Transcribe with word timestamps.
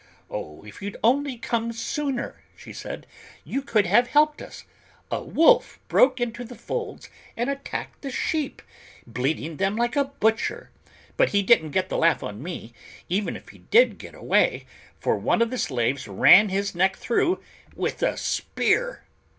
"Oh, 0.31 0.63
if 0.65 0.81
you'd 0.81 0.97
only 1.03 1.37
come 1.37 1.71
sooner," 1.71 2.41
she 2.55 2.73
said, 2.73 3.05
"you 3.43 3.61
could 3.61 3.85
have 3.85 4.07
helped 4.07 4.41
us: 4.41 4.63
a 5.11 5.23
wolf 5.23 5.77
broke 5.89 6.19
into 6.19 6.43
the 6.43 6.55
folds 6.55 7.07
and 7.37 7.51
attacked 7.51 8.01
the 8.01 8.09
sheep, 8.09 8.63
bleeding 9.05 9.57
them 9.57 9.75
like 9.75 9.95
a 9.95 10.05
butcher. 10.05 10.71
But 11.17 11.29
he 11.29 11.43
didn't 11.43 11.69
get 11.69 11.89
the 11.89 11.97
laugh 11.99 12.23
on 12.23 12.41
me, 12.41 12.73
even 13.09 13.35
if 13.35 13.49
he 13.49 13.59
did 13.59 13.99
get 13.99 14.15
away, 14.15 14.65
for 14.99 15.17
one 15.19 15.39
of 15.39 15.51
the 15.51 15.59
slaves 15.59 16.07
ran 16.07 16.49
his 16.49 16.73
neck 16.73 16.97
through 16.97 17.39
with 17.75 18.01
a 18.01 18.17
spear!" 18.17 19.03